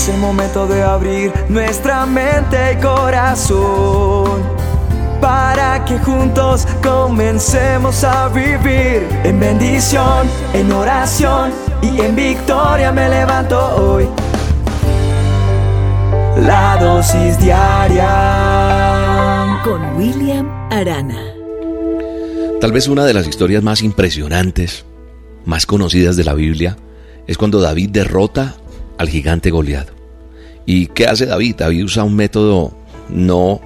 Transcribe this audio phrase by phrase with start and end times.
[0.00, 4.40] Es el momento de abrir nuestra mente y corazón
[5.20, 11.52] para que juntos comencemos a vivir en bendición, en oración
[11.82, 14.08] y en victoria me levanto hoy.
[16.46, 18.08] La dosis diaria
[19.62, 21.20] con William Arana.
[22.58, 24.86] Tal vez una de las historias más impresionantes,
[25.44, 26.78] más conocidas de la Biblia,
[27.26, 28.54] es cuando David derrota
[29.00, 29.88] al gigante Goliat.
[30.66, 31.56] ¿Y qué hace David?
[31.56, 32.76] David usa un método
[33.08, 33.58] no,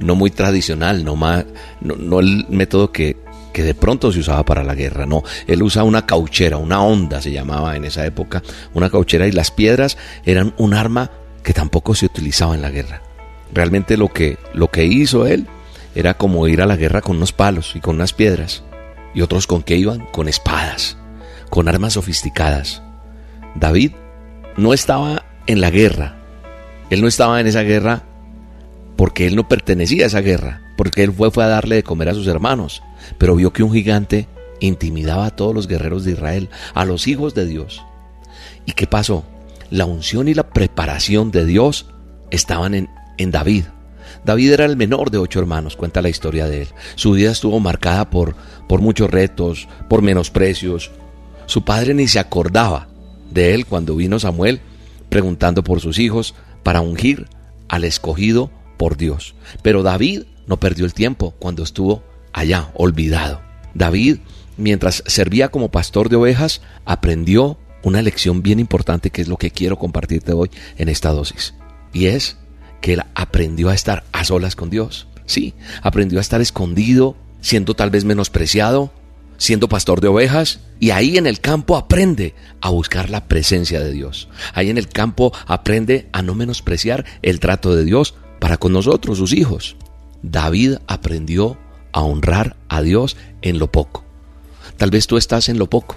[0.00, 1.44] no muy tradicional, no, más,
[1.82, 3.18] no, el método que,
[3.52, 7.20] que de pronto se usaba para la guerra, no, él usa una cauchera, una onda
[7.20, 11.10] se llamaba en esa época, una cauchera y las piedras eran un arma
[11.42, 13.02] que tampoco se utilizaba en la guerra.
[13.52, 15.46] Realmente lo que, lo que hizo él
[15.94, 18.62] era como ir a la guerra con unos palos y con unas piedras.
[19.14, 20.06] ¿Y otros con qué iban?
[20.12, 20.96] Con espadas,
[21.50, 22.82] con armas sofisticadas.
[23.54, 23.92] David
[24.58, 26.16] no estaba en la guerra.
[26.90, 28.02] Él no estaba en esa guerra
[28.96, 32.08] porque él no pertenecía a esa guerra, porque él fue, fue a darle de comer
[32.08, 32.82] a sus hermanos,
[33.16, 34.26] pero vio que un gigante
[34.58, 37.82] intimidaba a todos los guerreros de Israel, a los hijos de Dios.
[38.66, 39.24] ¿Y qué pasó?
[39.70, 41.86] La unción y la preparación de Dios
[42.32, 43.66] estaban en, en David.
[44.24, 46.68] David era el menor de ocho hermanos, cuenta la historia de él.
[46.96, 48.34] Su vida estuvo marcada por,
[48.66, 50.90] por muchos retos, por menosprecios.
[51.46, 52.88] Su padre ni se acordaba
[53.30, 54.60] de él cuando vino Samuel
[55.08, 57.26] preguntando por sus hijos para ungir
[57.68, 59.34] al escogido por Dios.
[59.62, 63.40] Pero David no perdió el tiempo cuando estuvo allá, olvidado.
[63.74, 64.18] David,
[64.56, 69.50] mientras servía como pastor de ovejas, aprendió una lección bien importante que es lo que
[69.50, 71.54] quiero compartirte hoy en esta dosis.
[71.92, 72.36] Y es
[72.80, 75.06] que él aprendió a estar a solas con Dios.
[75.26, 78.92] Sí, aprendió a estar escondido, siendo tal vez menospreciado,
[79.38, 83.92] siendo pastor de ovejas, y ahí en el campo aprende a buscar la presencia de
[83.92, 84.28] Dios.
[84.52, 89.18] Ahí en el campo aprende a no menospreciar el trato de Dios para con nosotros,
[89.18, 89.76] sus hijos.
[90.22, 91.56] David aprendió
[91.92, 94.04] a honrar a Dios en lo poco.
[94.76, 95.96] Tal vez tú estás en lo poco.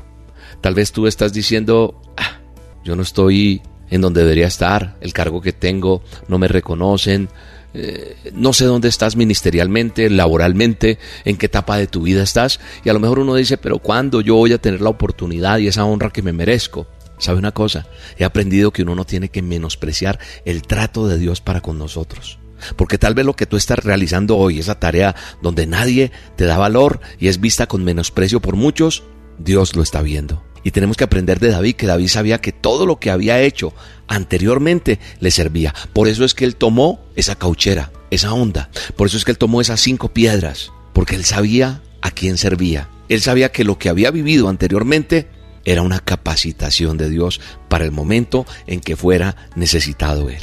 [0.61, 2.39] Tal vez tú estás diciendo, ah,
[2.83, 7.29] yo no estoy en donde debería estar, el cargo que tengo, no me reconocen,
[7.73, 12.89] eh, no sé dónde estás ministerialmente, laboralmente, en qué etapa de tu vida estás, y
[12.89, 15.85] a lo mejor uno dice, pero ¿cuándo yo voy a tener la oportunidad y esa
[15.85, 16.87] honra que me merezco?
[17.17, 17.87] ¿Sabe una cosa?
[18.17, 22.39] He aprendido que uno no tiene que menospreciar el trato de Dios para con nosotros.
[22.75, 26.57] Porque tal vez lo que tú estás realizando hoy, esa tarea donde nadie te da
[26.57, 29.03] valor y es vista con menosprecio por muchos,
[29.37, 30.43] Dios lo está viendo.
[30.63, 33.73] Y tenemos que aprender de David que David sabía que todo lo que había hecho
[34.07, 35.73] anteriormente le servía.
[35.93, 38.69] Por eso es que él tomó esa cauchera, esa onda.
[38.95, 40.71] Por eso es que él tomó esas cinco piedras.
[40.93, 42.89] Porque él sabía a quién servía.
[43.09, 45.27] Él sabía que lo que había vivido anteriormente
[45.65, 50.41] era una capacitación de Dios para el momento en que fuera necesitado él.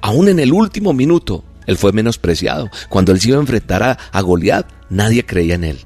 [0.00, 2.70] Aún en el último minuto, él fue menospreciado.
[2.88, 5.78] Cuando él se iba a enfrentar a, a Goliat, nadie creía en él.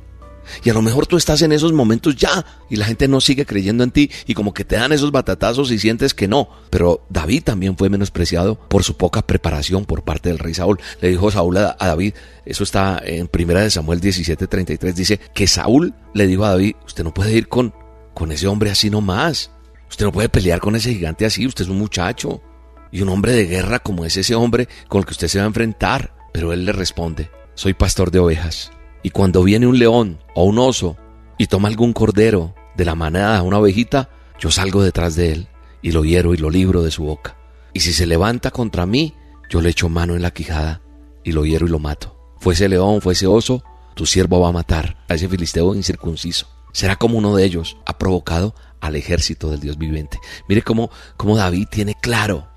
[0.63, 3.47] Y a lo mejor tú estás en esos momentos ya y la gente no sigue
[3.47, 6.49] creyendo en ti y como que te dan esos batatazos y sientes que no.
[6.71, 10.81] Pero David también fue menospreciado por su poca preparación por parte del rey Saúl.
[11.01, 15.95] Le dijo Saúl a, David, eso está en primera de Samuel 17:33, dice que Saúl
[16.15, 17.75] le dijo a David, usted no puede ir con,
[18.15, 19.51] con ese hombre así nomás.
[19.91, 22.43] Usted no puede pelear con ese gigante así, usted es un muchacho.
[22.91, 25.45] Y un hombre de guerra como es ese hombre con el que usted se va
[25.45, 26.15] a enfrentar.
[26.33, 28.71] Pero él le responde, soy pastor de ovejas
[29.05, 30.97] y cuando viene un león o un oso
[31.37, 34.09] y toma algún cordero de la manada, una ovejita,
[34.41, 35.49] yo salgo detrás de él
[35.83, 37.37] y lo hiero y lo libro de su boca.
[37.75, 39.15] Y si se levanta contra mí,
[39.51, 40.81] yo le echo mano en la quijada
[41.23, 42.17] y lo hiero y lo mato.
[42.39, 43.63] Fuese león, fuese oso,
[43.95, 46.49] tu siervo va a matar a ese filisteo incircunciso.
[46.73, 50.19] Será como uno de ellos ha provocado al ejército del Dios viviente.
[50.49, 52.49] Mire cómo, cómo David tiene claro,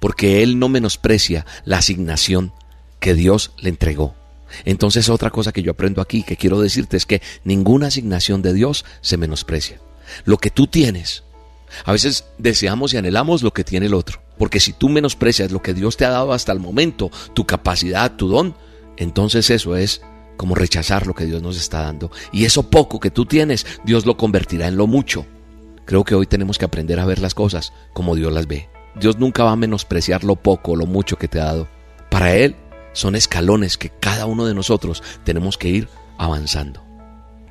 [0.00, 2.52] porque él no menosprecia la asignación
[2.98, 4.16] que Dios le entregó.
[4.64, 8.54] Entonces otra cosa que yo aprendo aquí, que quiero decirte, es que ninguna asignación de
[8.54, 9.80] Dios se menosprecia.
[10.24, 11.24] Lo que tú tienes,
[11.84, 15.62] a veces deseamos y anhelamos lo que tiene el otro, porque si tú menosprecias lo
[15.62, 18.54] que Dios te ha dado hasta el momento, tu capacidad, tu don,
[18.96, 20.02] entonces eso es
[20.36, 22.10] como rechazar lo que Dios nos está dando.
[22.32, 25.26] Y eso poco que tú tienes, Dios lo convertirá en lo mucho.
[25.84, 28.68] Creo que hoy tenemos que aprender a ver las cosas como Dios las ve.
[28.94, 31.68] Dios nunca va a menospreciar lo poco lo mucho que te ha dado.
[32.10, 32.56] Para Él,
[32.92, 36.84] son escalones que cada uno de nosotros tenemos que ir avanzando.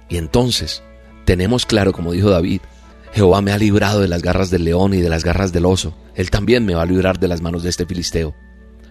[0.09, 0.83] Y entonces
[1.25, 2.61] tenemos claro, como dijo David,
[3.13, 5.95] Jehová me ha librado de las garras del león y de las garras del oso.
[6.15, 8.33] Él también me va a librar de las manos de este filisteo.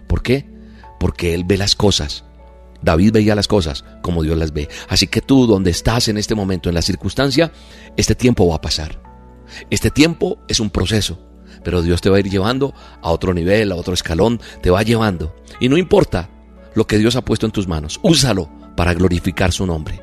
[0.07, 0.47] ¿Por qué?
[0.99, 2.23] Porque Él ve las cosas.
[2.81, 4.69] David veía las cosas como Dios las ve.
[4.89, 7.51] Así que tú, donde estás en este momento, en la circunstancia,
[7.97, 9.01] este tiempo va a pasar.
[9.69, 11.19] Este tiempo es un proceso,
[11.63, 14.83] pero Dios te va a ir llevando a otro nivel, a otro escalón, te va
[14.83, 15.35] llevando.
[15.59, 16.29] Y no importa
[16.75, 20.01] lo que Dios ha puesto en tus manos, úsalo para glorificar su nombre.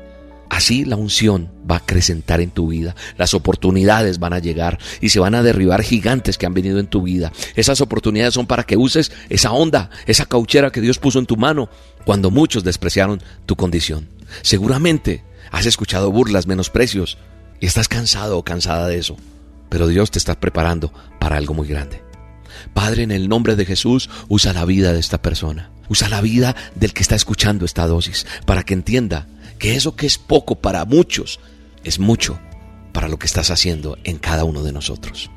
[0.49, 5.09] Así la unción va a acrecentar en tu vida, las oportunidades van a llegar y
[5.09, 7.31] se van a derribar gigantes que han venido en tu vida.
[7.55, 11.37] Esas oportunidades son para que uses esa onda, esa cauchera que Dios puso en tu
[11.37, 11.69] mano
[12.03, 14.09] cuando muchos despreciaron tu condición.
[14.41, 17.19] Seguramente has escuchado burlas, menosprecios
[17.59, 19.17] y estás cansado o cansada de eso,
[19.69, 22.01] pero Dios te está preparando para algo muy grande.
[22.73, 26.55] Padre, en el nombre de Jesús, usa la vida de esta persona, usa la vida
[26.75, 29.27] del que está escuchando esta dosis para que entienda
[29.57, 31.39] que eso que es poco para muchos
[31.83, 32.39] es mucho
[32.93, 35.29] para lo que estás haciendo en cada uno de nosotros.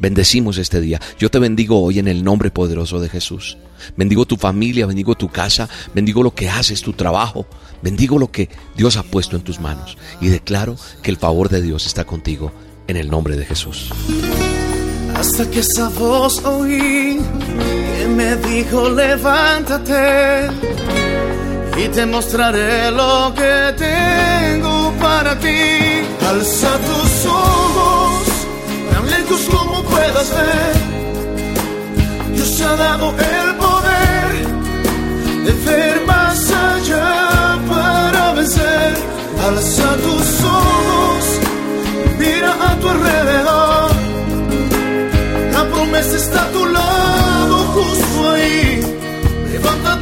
[0.00, 1.00] Bendecimos este día.
[1.18, 3.56] Yo te bendigo hoy en el nombre poderoso de Jesús.
[3.96, 7.46] Bendigo tu familia, bendigo tu casa, bendigo lo que haces, tu trabajo,
[7.82, 11.62] bendigo lo que Dios ha puesto en tus manos y declaro que el favor de
[11.62, 12.52] Dios está contigo
[12.86, 13.90] en el nombre de Jesús.
[15.26, 17.18] Hasta que esa voz oí
[17.96, 20.50] que me dijo levántate
[21.78, 25.62] y te mostraré lo que tengo para ti.
[26.28, 28.24] Alza tus ojos,
[28.92, 30.76] tan lejos como puedas ver.
[32.34, 34.30] Dios ha dado el poder
[35.46, 38.94] de ver más allá para vencer.
[39.42, 40.43] Alza tus ojos,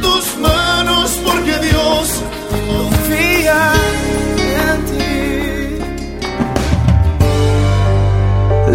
[0.01, 2.23] Tus manos porque Dios
[2.67, 3.73] confía
[4.69, 5.77] en ti.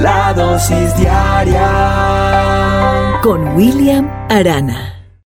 [0.00, 1.68] La dosis diaria
[3.22, 4.97] con William Arana.